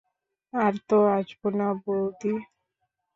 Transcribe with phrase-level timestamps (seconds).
[0.53, 2.01] আর তো আসব না বৌ।